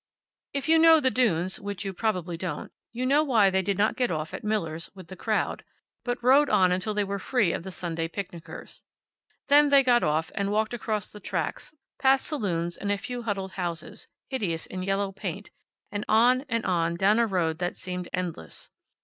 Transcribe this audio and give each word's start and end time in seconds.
If 0.51 0.67
you 0.67 0.79
know 0.79 0.99
the 0.99 1.11
dunes, 1.11 1.59
which 1.59 1.85
you 1.85 1.93
probably 1.93 2.35
don't, 2.35 2.71
you 2.91 3.05
know 3.05 3.23
why 3.23 3.51
they 3.51 3.61
did 3.61 3.77
not 3.77 3.95
get 3.95 4.09
off 4.09 4.33
at 4.33 4.43
Millers, 4.43 4.89
with 4.95 5.09
the 5.09 5.15
crowd, 5.15 5.63
but 6.03 6.17
rode 6.23 6.49
on 6.49 6.71
until 6.71 6.95
they 6.95 7.03
were 7.03 7.19
free 7.19 7.53
of 7.53 7.61
the 7.61 7.69
Sunday 7.69 8.07
picnickers. 8.07 8.83
Then 9.47 9.69
they 9.69 9.83
got 9.83 10.01
off, 10.03 10.31
and 10.33 10.51
walked 10.51 10.73
across 10.73 11.11
the 11.11 11.19
tracks, 11.19 11.75
past 11.99 12.25
saloons, 12.25 12.77
and 12.77 12.91
a 12.91 12.97
few 12.97 13.21
huddled 13.21 13.51
houses, 13.51 14.07
hideous 14.27 14.65
in 14.65 14.81
yellow 14.81 15.11
paint, 15.11 15.51
and 15.91 16.03
on, 16.09 16.45
and 16.49 16.65
on 16.65 16.95
down 16.95 17.19
a 17.19 17.27
road 17.27 17.59
that 17.59 17.77
seemed 17.77 18.09
endless. 18.11 18.71